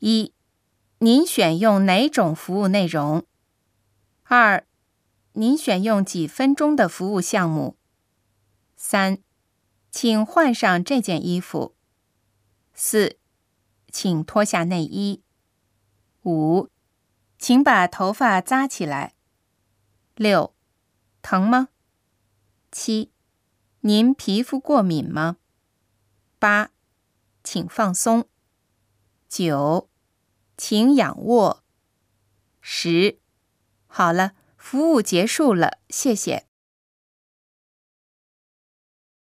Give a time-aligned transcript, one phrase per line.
[0.00, 0.32] 一，
[0.98, 3.26] 您选用哪种服务内容？
[4.22, 4.64] 二，
[5.32, 7.76] 您选用几分钟的服务项目？
[8.76, 9.18] 三，
[9.90, 11.74] 请换上这件衣服。
[12.72, 13.18] 四，
[13.90, 15.24] 请脱下内衣。
[16.22, 16.68] 五，
[17.36, 19.14] 请把头发扎起来。
[20.14, 20.54] 六，
[21.22, 21.70] 疼吗？
[22.70, 23.10] 七，
[23.80, 25.38] 您皮肤过敏吗？
[26.38, 26.70] 八，
[27.42, 28.28] 请放松。
[29.28, 29.88] 九，
[30.56, 31.62] 请仰卧。
[32.60, 33.20] 十，
[33.86, 36.47] 好了，服务结束了，谢谢。